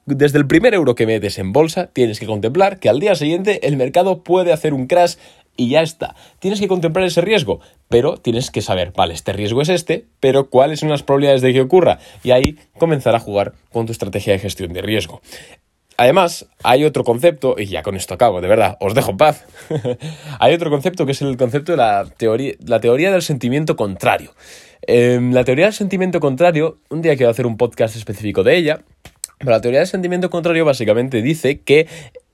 Desde 0.05 0.38
el 0.38 0.48
primer 0.48 0.74
euro 0.74 0.96
que 0.96 1.08
metes 1.08 1.39
en 1.39 1.51
bolsa, 1.51 1.88
tienes 1.88 2.20
que 2.20 2.25
contemplar 2.25 2.79
que 2.79 2.89
al 2.89 3.00
día 3.00 3.15
siguiente 3.15 3.67
el 3.67 3.77
mercado 3.77 4.24
puede 4.24 4.53
hacer 4.53 4.74
un 4.74 4.88
crash 4.88 5.15
y 5.58 5.70
ya 5.70 5.81
está. 5.81 6.15
Tienes 6.39 6.60
que 6.60 6.67
contemplar 6.67 7.05
ese 7.05 7.22
riesgo, 7.22 7.60
pero 7.91 8.15
tienes 8.17 8.50
que 8.50 8.62
saber, 8.62 8.93
vale, 8.95 9.13
este 9.13 9.33
riesgo 9.33 9.62
es 9.62 9.69
este, 9.69 10.05
pero 10.21 10.50
cuáles 10.50 10.79
son 10.79 10.89
las 10.89 11.03
probabilidades 11.03 11.41
de 11.41 11.51
que 11.53 11.62
ocurra. 11.62 12.00
Y 12.24 12.31
ahí 12.31 12.57
comenzar 12.79 13.13
a 13.13 13.19
jugar 13.19 13.53
con 13.71 13.86
tu 13.86 13.91
estrategia 13.91 14.33
de 14.33 14.39
gestión 14.39 14.71
de 14.71 14.81
riesgo. 14.81 15.21
Además, 15.98 16.48
hay 16.63 16.86
otro 16.86 17.03
concepto, 17.03 17.55
y 17.60 17.65
ya 17.65 17.83
con 17.83 17.95
esto 17.95 18.13
acabo, 18.13 18.39
de 18.41 18.48
verdad, 18.48 18.77
os 18.79 18.95
dejo 18.95 19.12
en 19.12 19.17
paz. 19.17 19.45
hay 20.39 20.53
otro 20.53 20.71
concepto 20.71 21.05
que 21.05 21.12
es 21.12 21.21
el 21.21 21.36
concepto 21.36 21.74
de 21.74 21.77
la 21.77 22.05
teoría, 22.17 22.53
la 22.65 22.79
teoría 22.79 23.12
del 23.12 23.21
sentimiento 23.21 23.75
contrario. 23.75 24.33
Em, 24.83 25.33
la 25.33 25.43
teoría 25.43 25.65
del 25.65 25.74
sentimiento 25.74 26.21
contrario, 26.21 26.79
un 26.89 27.01
día 27.01 27.17
quiero 27.17 27.29
hacer 27.29 27.45
un 27.45 27.57
podcast 27.57 27.98
específico 27.98 28.41
de 28.41 28.55
ella, 28.55 28.81
pero 29.38 29.51
la 29.51 29.62
teoría 29.62 29.81
del 29.81 29.88
sentimiento 29.88 30.29
contrario 30.29 30.63
básicamente 30.63 31.21
dice 31.21 31.60
que 31.60 31.88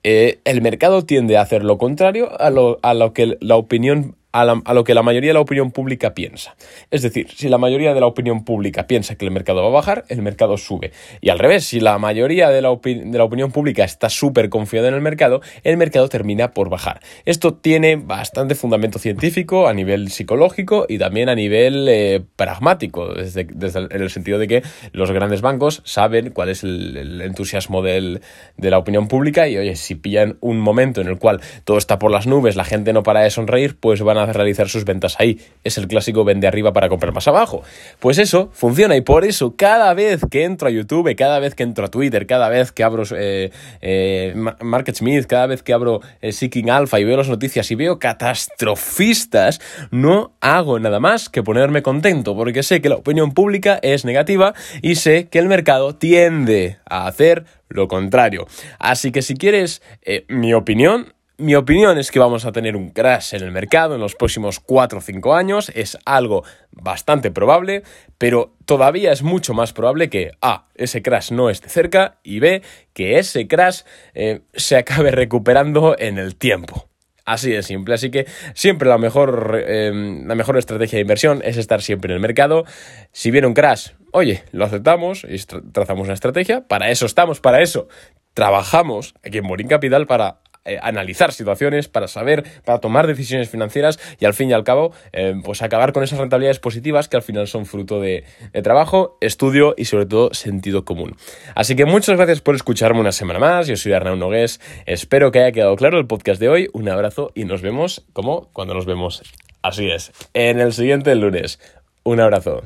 eh, 0.04 0.38
el 0.44 0.62
mercado 0.62 1.04
tiende 1.04 1.36
a 1.36 1.42
hacer 1.42 1.64
lo 1.64 1.78
contrario 1.78 2.40
a 2.40 2.50
lo, 2.50 2.78
a 2.82 2.94
lo 2.94 3.12
que 3.12 3.36
la 3.40 3.56
opinión 3.56 4.14
a, 4.40 4.74
lo 4.74 4.84
que 4.84 4.94
la 4.94 5.02
mayoría 5.02 5.30
de 5.30 5.34
la 5.34 5.40
opinión 5.40 5.70
pública 5.70 6.14
piensa. 6.14 6.56
Es 6.90 7.02
decir, 7.02 7.28
si 7.34 7.48
la 7.48 7.58
mayoría 7.58 7.94
de 7.94 8.00
la 8.00 8.06
opinión 8.06 8.44
pública 8.44 8.86
piensa 8.86 9.16
que 9.16 9.24
el 9.24 9.30
mercado 9.30 9.62
va 9.62 9.68
a 9.68 9.72
bajar, 9.72 10.04
el 10.08 10.22
mercado 10.22 10.56
sube. 10.56 10.92
Y 11.20 11.30
al 11.30 11.38
revés, 11.38 11.64
si 11.64 11.80
la 11.80 11.98
mayoría 11.98 12.50
de 12.50 12.62
la, 12.62 12.70
de 12.70 13.18
la 13.18 13.24
opinión 13.24 13.52
pública 13.52 13.84
está 13.84 14.08
súper 14.08 14.48
confiada 14.48 14.88
en 14.88 14.94
el 14.94 15.00
mercado, 15.00 15.40
el 15.64 15.76
mercado 15.76 16.08
termina 16.08 16.52
por 16.52 16.70
bajar. 16.70 17.00
Esto 17.24 17.54
tiene 17.54 17.96
bastante 17.96 18.54
fundamento 18.54 18.98
científico 18.98 19.68
a 19.68 19.74
nivel 19.74 20.10
psicológico 20.10 20.86
y 20.88 20.98
también 20.98 21.28
a 21.28 21.34
nivel 21.34 21.86
eh, 21.88 22.22
pragmático, 22.36 23.14
desde, 23.14 23.42
en 23.42 24.02
el 24.02 24.10
sentido 24.10 24.38
de 24.38 24.48
que 24.48 24.62
los 24.92 25.10
grandes 25.10 25.40
bancos 25.40 25.82
saben 25.84 26.30
cuál 26.30 26.48
es 26.48 26.64
el, 26.64 27.20
entusiasmo 27.22 27.82
de 27.82 28.20
la 28.56 28.78
opinión 28.78 29.08
pública 29.08 29.48
y, 29.48 29.56
oye, 29.56 29.76
si 29.76 29.94
pillan 29.94 30.36
un 30.40 30.58
momento 30.58 31.00
en 31.00 31.08
el 31.08 31.18
cual 31.18 31.40
todo 31.64 31.78
está 31.78 31.98
por 31.98 32.10
las 32.10 32.26
nubes, 32.26 32.56
la 32.56 32.64
gente 32.64 32.92
no 32.92 33.02
para 33.02 33.20
de 33.20 33.30
sonreír, 33.30 33.76
pues 33.78 34.02
van 34.02 34.18
a 34.18 34.26
realizar 34.32 34.68
sus 34.68 34.84
ventas 34.84 35.16
ahí. 35.18 35.40
Es 35.64 35.78
el 35.78 35.88
clásico 35.88 36.24
vende 36.24 36.46
arriba 36.46 36.72
para 36.72 36.88
comprar 36.88 37.12
más 37.12 37.28
abajo. 37.28 37.62
Pues 38.00 38.18
eso 38.18 38.50
funciona 38.52 38.96
y 38.96 39.00
por 39.00 39.24
eso 39.24 39.54
cada 39.56 39.94
vez 39.94 40.20
que 40.30 40.44
entro 40.44 40.68
a 40.68 40.70
YouTube, 40.70 41.14
cada 41.16 41.38
vez 41.38 41.54
que 41.54 41.62
entro 41.62 41.86
a 41.86 41.88
Twitter, 41.88 42.26
cada 42.26 42.48
vez 42.48 42.72
que 42.72 42.84
abro 42.84 43.04
eh, 43.16 43.50
eh, 43.80 44.34
Market 44.60 44.96
Smith, 44.96 45.26
cada 45.26 45.46
vez 45.46 45.62
que 45.62 45.72
abro 45.72 46.00
eh, 46.20 46.32
Seeking 46.32 46.70
Alpha 46.70 47.00
y 47.00 47.04
veo 47.04 47.16
las 47.16 47.28
noticias 47.28 47.70
y 47.70 47.74
veo 47.74 47.98
catastrofistas, 47.98 49.60
no 49.90 50.32
hago 50.40 50.78
nada 50.78 51.00
más 51.00 51.28
que 51.28 51.42
ponerme 51.42 51.82
contento 51.82 52.36
porque 52.36 52.62
sé 52.62 52.80
que 52.80 52.88
la 52.88 52.96
opinión 52.96 53.32
pública 53.32 53.78
es 53.82 54.04
negativa 54.04 54.54
y 54.82 54.96
sé 54.96 55.28
que 55.28 55.38
el 55.38 55.48
mercado 55.48 55.94
tiende 55.96 56.78
a 56.88 57.06
hacer 57.06 57.44
lo 57.68 57.88
contrario. 57.88 58.46
Así 58.78 59.12
que 59.12 59.22
si 59.22 59.34
quieres 59.34 59.82
mi 60.28 60.54
opinión, 60.54 61.12
mi 61.38 61.54
opinión 61.54 61.98
es 61.98 62.10
que 62.10 62.18
vamos 62.18 62.44
a 62.44 62.52
tener 62.52 62.74
un 62.76 62.90
crash 62.90 63.34
en 63.34 63.44
el 63.44 63.52
mercado 63.52 63.94
en 63.94 64.00
los 64.00 64.16
próximos 64.16 64.58
4 64.58 64.98
o 64.98 65.00
5 65.00 65.34
años. 65.34 65.70
Es 65.72 65.96
algo 66.04 66.44
bastante 66.72 67.30
probable, 67.30 67.84
pero 68.18 68.56
todavía 68.64 69.12
es 69.12 69.22
mucho 69.22 69.54
más 69.54 69.72
probable 69.72 70.10
que 70.10 70.32
A, 70.42 70.66
ese 70.74 71.00
crash 71.00 71.30
no 71.30 71.48
esté 71.48 71.68
cerca 71.68 72.18
y 72.24 72.40
B, 72.40 72.62
que 72.92 73.18
ese 73.18 73.46
crash 73.46 73.82
eh, 74.14 74.40
se 74.52 74.76
acabe 74.76 75.12
recuperando 75.12 75.96
en 75.96 76.18
el 76.18 76.34
tiempo. 76.34 76.88
Así 77.24 77.50
de 77.50 77.62
simple. 77.62 77.94
Así 77.94 78.10
que 78.10 78.26
siempre 78.54 78.88
la 78.88 78.98
mejor, 78.98 79.62
eh, 79.64 79.92
la 80.26 80.34
mejor 80.34 80.56
estrategia 80.56 80.96
de 80.96 81.02
inversión 81.02 81.40
es 81.44 81.56
estar 81.56 81.82
siempre 81.82 82.10
en 82.10 82.16
el 82.16 82.20
mercado. 82.20 82.64
Si 83.12 83.30
viene 83.30 83.46
un 83.46 83.54
crash, 83.54 83.90
oye, 84.12 84.42
lo 84.50 84.64
aceptamos 84.64 85.24
y 85.28 85.36
trazamos 85.72 86.06
una 86.06 86.14
estrategia. 86.14 86.66
Para 86.66 86.90
eso 86.90 87.06
estamos, 87.06 87.40
para 87.40 87.60
eso 87.62 87.86
trabajamos 88.32 89.14
aquí 89.22 89.38
en 89.38 89.44
Morin 89.44 89.68
Capital 89.68 90.06
para 90.06 90.40
eh, 90.68 90.78
analizar 90.82 91.32
situaciones, 91.32 91.88
para 91.88 92.08
saber, 92.08 92.44
para 92.64 92.78
tomar 92.78 93.06
decisiones 93.06 93.48
financieras 93.48 93.98
y 94.20 94.24
al 94.24 94.34
fin 94.34 94.50
y 94.50 94.52
al 94.52 94.64
cabo, 94.64 94.92
eh, 95.12 95.34
pues 95.44 95.62
acabar 95.62 95.92
con 95.92 96.02
esas 96.02 96.18
rentabilidades 96.18 96.58
positivas 96.58 97.08
que 97.08 97.16
al 97.16 97.22
final 97.22 97.46
son 97.46 97.66
fruto 97.66 98.00
de, 98.00 98.24
trabajo, 98.62 99.16
estudio 99.20 99.74
y 99.76 99.84
sobre 99.84 100.06
todo 100.06 100.34
sentido 100.34 100.84
común. 100.84 101.16
Así 101.54 101.76
que 101.76 101.84
muchas 101.84 102.16
gracias 102.16 102.40
por 102.40 102.54
escucharme 102.54 103.00
una 103.00 103.12
semana 103.12 103.38
más. 103.38 103.66
Yo 103.66 103.76
soy 103.76 103.92
Arnaud 103.92 104.18
Nogués. 104.18 104.60
Espero 104.86 105.30
que 105.30 105.40
haya 105.40 105.52
quedado 105.52 105.76
claro 105.76 105.98
el 105.98 106.06
podcast 106.06 106.40
de 106.40 106.48
hoy. 106.48 106.68
Un 106.72 106.88
abrazo 106.88 107.30
y 107.34 107.44
nos 107.44 107.62
vemos 107.62 108.04
como 108.12 108.48
cuando 108.52 108.74
nos 108.74 108.86
vemos. 108.86 109.22
Así 109.62 109.90
es, 109.90 110.12
en 110.34 110.60
el 110.60 110.72
siguiente 110.72 111.14
lunes. 111.14 111.58
Un 112.04 112.20
abrazo. 112.20 112.62